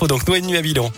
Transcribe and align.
infos, 0.00 0.06
donc 0.06 0.26
Noël 0.26 0.44
nuit 0.44 0.56
à 0.56 0.62
Bilon. 0.62 0.90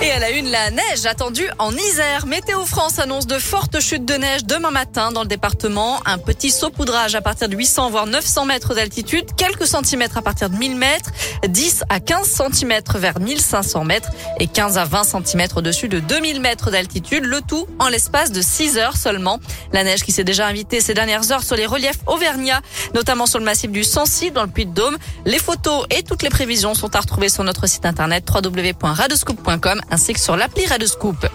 Et 0.00 0.12
à 0.12 0.20
la 0.20 0.30
une, 0.30 0.48
la 0.48 0.70
neige 0.70 1.06
attendue 1.06 1.48
en 1.58 1.72
Isère. 1.72 2.26
Météo 2.26 2.64
France 2.64 3.00
annonce 3.00 3.26
de 3.26 3.40
fortes 3.40 3.80
chutes 3.80 4.04
de 4.04 4.14
neige 4.14 4.44
demain 4.44 4.70
matin 4.70 5.10
dans 5.10 5.22
le 5.22 5.28
département. 5.28 6.00
Un 6.06 6.18
petit 6.18 6.52
saupoudrage 6.52 7.16
à 7.16 7.20
partir 7.20 7.48
de 7.48 7.56
800 7.56 7.90
voire 7.90 8.06
900 8.06 8.44
mètres 8.44 8.76
d'altitude, 8.76 9.24
quelques 9.36 9.66
centimètres 9.66 10.16
à 10.16 10.22
partir 10.22 10.50
de 10.50 10.56
1000 10.56 10.76
mètres, 10.76 11.10
10 11.48 11.82
à 11.88 11.98
15 11.98 12.28
centimètres 12.28 12.96
vers 12.98 13.18
1500 13.18 13.82
mètres 13.82 14.10
et 14.38 14.46
15 14.46 14.78
à 14.78 14.84
20 14.84 15.02
centimètres 15.02 15.56
au-dessus 15.56 15.88
de 15.88 15.98
2000 15.98 16.40
mètres 16.40 16.70
d'altitude. 16.70 17.24
Le 17.24 17.40
tout 17.40 17.66
en 17.80 17.88
l'espace 17.88 18.30
de 18.30 18.40
6 18.40 18.78
heures 18.78 18.96
seulement. 18.96 19.40
La 19.72 19.82
neige 19.82 20.04
qui 20.04 20.12
s'est 20.12 20.22
déjà 20.22 20.46
invitée 20.46 20.80
ces 20.80 20.94
dernières 20.94 21.32
heures 21.32 21.42
sur 21.42 21.56
les 21.56 21.66
reliefs 21.66 21.98
auvergnats, 22.06 22.60
notamment 22.94 23.26
sur 23.26 23.40
le 23.40 23.44
massif 23.44 23.72
du 23.72 23.82
Sancy 23.82 24.30
dans 24.30 24.42
le 24.44 24.48
Puy-de-Dôme. 24.48 24.96
Les 25.24 25.40
photos 25.40 25.86
et 25.90 26.04
toutes 26.04 26.22
les 26.22 26.30
prévisions 26.30 26.74
sont 26.74 26.94
à 26.94 27.00
retrouver 27.00 27.28
sur 27.28 27.42
notre 27.42 27.66
site 27.66 27.84
internet 27.84 28.24
www.radescoop.com 28.32 29.80
ainsi 29.90 30.12
que 30.12 30.20
sur 30.20 30.36
l'appli 30.36 30.64
Scoop. 30.86 31.26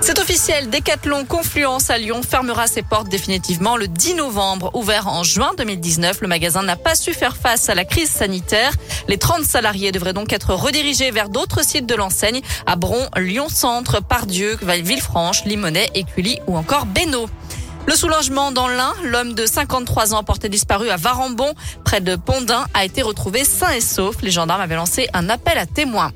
C'est 0.00 0.18
officiel, 0.20 0.70
Decathlon 0.70 1.24
Confluence 1.24 1.90
à 1.90 1.98
Lyon 1.98 2.22
fermera 2.22 2.66
ses 2.66 2.82
portes 2.82 3.08
définitivement 3.08 3.76
le 3.76 3.88
10 3.88 4.14
novembre. 4.14 4.70
Ouvert 4.74 5.08
en 5.08 5.24
juin 5.24 5.50
2019, 5.58 6.20
le 6.20 6.28
magasin 6.28 6.62
n'a 6.62 6.76
pas 6.76 6.94
su 6.94 7.12
faire 7.12 7.36
face 7.36 7.68
à 7.68 7.74
la 7.74 7.84
crise 7.84 8.08
sanitaire. 8.08 8.72
Les 9.08 9.18
30 9.18 9.42
salariés 9.42 9.92
devraient 9.92 10.12
donc 10.12 10.32
être 10.32 10.54
redirigés 10.54 11.10
vers 11.10 11.28
d'autres 11.28 11.64
sites 11.64 11.86
de 11.86 11.94
l'enseigne 11.94 12.40
à 12.66 12.76
Bron, 12.76 13.08
Lyon-Centre, 13.16 14.00
Pardieu, 14.00 14.56
Villefranche, 14.62 15.44
Limonest, 15.44 15.90
Écully 15.94 16.38
ou 16.46 16.56
encore 16.56 16.86
Bénaud. 16.86 17.28
Le 17.86 17.94
soulagement 17.94 18.52
dans 18.52 18.68
l'Ain, 18.68 18.94
l'homme 19.02 19.34
de 19.34 19.46
53 19.46 20.14
ans 20.14 20.22
porté 20.22 20.48
disparu 20.48 20.90
à 20.90 20.96
Varambon, 20.96 21.54
près 21.84 22.00
de 22.00 22.16
Pondin, 22.16 22.66
a 22.72 22.84
été 22.84 23.02
retrouvé 23.02 23.44
sain 23.44 23.72
et 23.72 23.80
sauf. 23.80 24.22
Les 24.22 24.30
gendarmes 24.30 24.60
avaient 24.60 24.76
lancé 24.76 25.08
un 25.12 25.28
appel 25.28 25.58
à 25.58 25.66
témoins. 25.66 26.12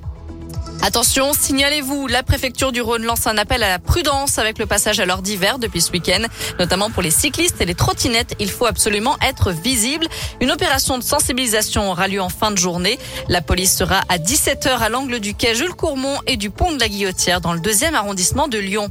Attention, 0.84 1.32
signalez-vous, 1.32 2.08
la 2.08 2.24
préfecture 2.24 2.72
du 2.72 2.80
Rhône 2.80 3.04
lance 3.04 3.28
un 3.28 3.38
appel 3.38 3.62
à 3.62 3.68
la 3.68 3.78
prudence 3.78 4.38
avec 4.38 4.58
le 4.58 4.66
passage 4.66 4.98
à 4.98 5.06
l'heure 5.06 5.22
d'hiver 5.22 5.60
depuis 5.60 5.80
ce 5.80 5.92
week-end, 5.92 6.24
notamment 6.58 6.90
pour 6.90 7.02
les 7.02 7.12
cyclistes 7.12 7.60
et 7.60 7.64
les 7.64 7.76
trottinettes. 7.76 8.34
Il 8.40 8.50
faut 8.50 8.66
absolument 8.66 9.16
être 9.22 9.52
visible. 9.52 10.08
Une 10.40 10.50
opération 10.50 10.98
de 10.98 11.04
sensibilisation 11.04 11.88
aura 11.88 12.08
lieu 12.08 12.20
en 12.20 12.28
fin 12.28 12.50
de 12.50 12.58
journée. 12.58 12.98
La 13.28 13.42
police 13.42 13.76
sera 13.76 14.00
à 14.08 14.18
17h 14.18 14.76
à 14.78 14.88
l'angle 14.88 15.20
du 15.20 15.34
quai 15.34 15.54
Jules 15.54 15.74
Courmont 15.74 16.18
et 16.26 16.36
du 16.36 16.50
pont 16.50 16.72
de 16.72 16.80
la 16.80 16.88
Guillotière 16.88 17.40
dans 17.40 17.52
le 17.52 17.60
deuxième 17.60 17.94
arrondissement 17.94 18.48
de 18.48 18.58
Lyon. 18.58 18.88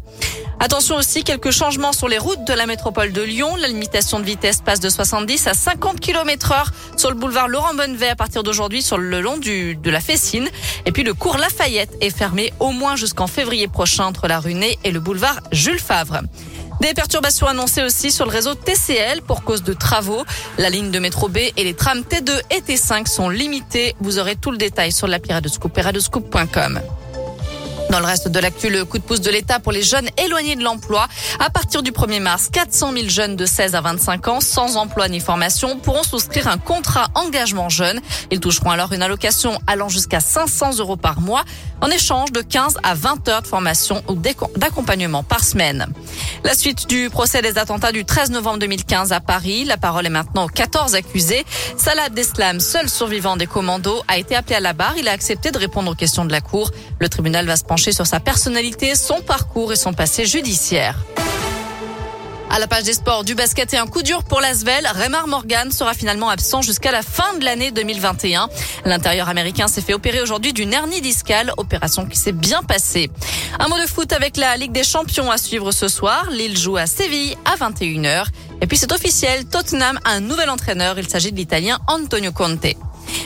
Attention 0.63 0.95
aussi, 0.97 1.23
quelques 1.23 1.49
changements 1.49 1.91
sur 1.91 2.07
les 2.07 2.19
routes 2.19 2.43
de 2.45 2.53
la 2.53 2.67
métropole 2.67 3.11
de 3.11 3.23
Lyon. 3.23 3.55
La 3.55 3.67
limitation 3.67 4.19
de 4.19 4.25
vitesse 4.25 4.61
passe 4.61 4.79
de 4.79 4.89
70 4.89 5.47
à 5.47 5.55
50 5.55 5.99
km 5.99 6.51
heure 6.51 6.71
sur 6.97 7.09
le 7.09 7.15
boulevard 7.15 7.47
Laurent 7.47 7.73
Bonnevet 7.73 8.09
à 8.09 8.15
partir 8.15 8.43
d'aujourd'hui 8.43 8.83
sur 8.83 8.99
le 8.99 9.21
long 9.21 9.37
du, 9.37 9.75
de 9.75 9.89
la 9.89 9.99
Fessine. 9.99 10.47
Et 10.85 10.91
puis 10.91 11.01
le 11.01 11.15
cours 11.15 11.39
Lafayette 11.39 11.97
est 11.99 12.15
fermé 12.15 12.53
au 12.59 12.69
moins 12.69 12.95
jusqu'en 12.95 13.25
février 13.25 13.67
prochain 13.67 14.05
entre 14.05 14.27
la 14.27 14.39
Runée 14.39 14.77
et 14.83 14.91
le 14.91 14.99
boulevard 14.99 15.39
Jules 15.51 15.79
Favre. 15.79 16.19
Des 16.79 16.93
perturbations 16.93 17.47
annoncées 17.47 17.81
aussi 17.81 18.11
sur 18.11 18.25
le 18.25 18.31
réseau 18.31 18.53
TCL 18.53 19.23
pour 19.23 19.43
cause 19.43 19.63
de 19.63 19.73
travaux. 19.73 20.23
La 20.59 20.69
ligne 20.69 20.91
de 20.91 20.99
métro 20.99 21.27
B 21.27 21.37
et 21.57 21.63
les 21.63 21.73
trams 21.73 22.01
T2 22.01 22.39
et 22.51 22.59
T5 22.59 23.07
sont 23.07 23.29
limitées. 23.29 23.95
Vous 23.99 24.19
aurez 24.19 24.35
tout 24.35 24.51
le 24.51 24.57
détail 24.57 24.91
sur 24.91 25.07
l'appli 25.07 25.33
radescoop.com. 25.33 26.81
Dans 27.91 27.99
le 27.99 28.05
reste 28.05 28.29
de 28.29 28.39
l'actu, 28.39 28.69
le 28.69 28.85
coup 28.85 28.99
de 28.99 29.03
pouce 29.03 29.19
de 29.19 29.29
l'État 29.29 29.59
pour 29.59 29.73
les 29.73 29.83
jeunes 29.83 30.07
éloignés 30.17 30.55
de 30.55 30.63
l'emploi. 30.63 31.09
À 31.39 31.49
partir 31.49 31.83
du 31.83 31.91
1er 31.91 32.21
mars, 32.21 32.47
400 32.49 32.93
000 32.93 33.09
jeunes 33.09 33.35
de 33.35 33.45
16 33.45 33.75
à 33.75 33.81
25 33.81 34.29
ans 34.29 34.39
sans 34.39 34.77
emploi 34.77 35.09
ni 35.09 35.19
formation 35.19 35.77
pourront 35.77 36.03
souscrire 36.03 36.47
un 36.47 36.57
contrat 36.57 37.09
engagement 37.15 37.67
jeune. 37.67 37.99
Ils 38.31 38.39
toucheront 38.39 38.69
alors 38.69 38.93
une 38.93 39.01
allocation 39.01 39.59
allant 39.67 39.89
jusqu'à 39.89 40.21
500 40.21 40.77
euros 40.77 40.95
par 40.95 41.19
mois 41.19 41.43
en 41.81 41.87
échange 41.87 42.31
de 42.31 42.41
15 42.41 42.77
à 42.81 42.93
20 42.93 43.27
heures 43.27 43.41
de 43.41 43.47
formation 43.47 44.01
ou 44.07 44.15
d'accompagnement 44.15 45.23
par 45.23 45.43
semaine. 45.43 45.87
La 46.43 46.55
suite 46.55 46.87
du 46.89 47.09
procès 47.09 47.41
des 47.41 47.57
attentats 47.57 47.91
du 47.91 48.03
13 48.03 48.31
novembre 48.31 48.59
2015 48.59 49.11
à 49.11 49.19
Paris. 49.19 49.63
La 49.63 49.77
parole 49.77 50.07
est 50.07 50.09
maintenant 50.09 50.45
aux 50.45 50.49
14 50.49 50.95
accusés. 50.95 51.45
Salah 51.77 52.09
Deslam, 52.09 52.59
seul 52.59 52.89
survivant 52.89 53.37
des 53.37 53.45
commandos, 53.45 54.01
a 54.07 54.17
été 54.17 54.35
appelé 54.35 54.55
à 54.55 54.59
la 54.59 54.73
barre. 54.73 54.95
Il 54.97 55.07
a 55.07 55.11
accepté 55.11 55.51
de 55.51 55.57
répondre 55.57 55.91
aux 55.91 55.95
questions 55.95 56.25
de 56.25 56.31
la 56.31 56.41
Cour. 56.41 56.71
Le 56.99 57.09
tribunal 57.09 57.45
va 57.45 57.55
se 57.55 57.63
pencher 57.63 57.91
sur 57.91 58.07
sa 58.07 58.19
personnalité, 58.19 58.95
son 58.95 59.21
parcours 59.21 59.71
et 59.71 59.75
son 59.75 59.93
passé 59.93 60.25
judiciaire. 60.25 60.95
À 62.53 62.59
la 62.59 62.67
page 62.67 62.83
des 62.83 62.91
sports 62.91 63.23
du 63.23 63.33
basket 63.33 63.73
et 63.73 63.77
un 63.77 63.87
coup 63.87 64.03
dur 64.03 64.25
pour 64.25 64.41
l'Asvel, 64.41 64.85
Raymar 64.85 65.25
Morgan 65.25 65.71
sera 65.71 65.93
finalement 65.93 66.27
absent 66.27 66.61
jusqu'à 66.61 66.91
la 66.91 67.01
fin 67.01 67.37
de 67.37 67.45
l'année 67.45 67.71
2021. 67.71 68.49
L'intérieur 68.83 69.29
américain 69.29 69.69
s'est 69.69 69.79
fait 69.79 69.93
opérer 69.93 70.21
aujourd'hui 70.21 70.51
d'une 70.51 70.73
hernie 70.73 70.99
discale, 70.99 71.53
opération 71.55 72.05
qui 72.05 72.17
s'est 72.17 72.33
bien 72.33 72.61
passée. 72.61 73.09
Un 73.57 73.69
mot 73.69 73.79
de 73.79 73.87
foot 73.87 74.11
avec 74.11 74.35
la 74.35 74.57
Ligue 74.57 74.73
des 74.73 74.83
Champions 74.83 75.31
à 75.31 75.37
suivre 75.37 75.71
ce 75.71 75.87
soir. 75.87 76.29
Lille 76.29 76.57
joue 76.57 76.75
à 76.75 76.87
Séville 76.87 77.37
à 77.45 77.55
21h. 77.55 78.25
Et 78.59 78.67
puis 78.67 78.75
c'est 78.75 78.91
officiel, 78.91 79.45
Tottenham 79.45 79.97
a 80.03 80.11
un 80.11 80.19
nouvel 80.19 80.49
entraîneur. 80.49 80.99
Il 80.99 81.07
s'agit 81.07 81.31
de 81.31 81.37
l'Italien 81.37 81.79
Antonio 81.87 82.33
Conte. 82.33 82.75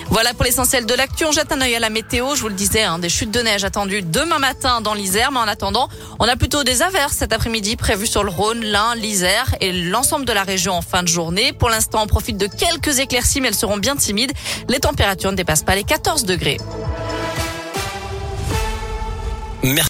Voilà 0.09 0.33
pour 0.33 0.43
l'essentiel 0.43 0.85
de 0.85 0.93
l'actu. 0.93 1.25
On 1.25 1.31
jette 1.31 1.51
un 1.51 1.61
œil 1.61 1.75
à 1.75 1.79
la 1.79 1.89
météo. 1.89 2.35
Je 2.35 2.41
vous 2.41 2.47
le 2.47 2.53
disais, 2.53 2.83
hein, 2.83 2.99
des 2.99 3.09
chutes 3.09 3.31
de 3.31 3.41
neige 3.41 3.63
attendues 3.63 4.01
demain 4.01 4.39
matin 4.39 4.81
dans 4.81 4.93
l'Isère. 4.93 5.31
Mais 5.31 5.39
en 5.39 5.47
attendant, 5.47 5.89
on 6.19 6.27
a 6.27 6.35
plutôt 6.35 6.63
des 6.63 6.81
averses 6.81 7.17
cet 7.17 7.33
après-midi 7.33 7.75
prévues 7.75 8.07
sur 8.07 8.23
le 8.23 8.29
Rhône, 8.29 8.63
l'Ain, 8.63 8.95
l'Isère 8.95 9.55
et 9.61 9.71
l'ensemble 9.71 10.25
de 10.25 10.33
la 10.33 10.43
région 10.43 10.73
en 10.73 10.81
fin 10.81 11.03
de 11.03 11.07
journée. 11.07 11.53
Pour 11.53 11.69
l'instant, 11.69 12.03
on 12.03 12.07
profite 12.07 12.37
de 12.37 12.47
quelques 12.47 12.99
éclaircies, 12.99 13.41
mais 13.41 13.49
elles 13.49 13.55
seront 13.55 13.77
bien 13.77 13.95
timides. 13.95 14.31
Les 14.69 14.79
températures 14.79 15.31
ne 15.31 15.37
dépassent 15.37 15.63
pas 15.63 15.75
les 15.75 15.83
14 15.83 16.25
degrés. 16.25 16.57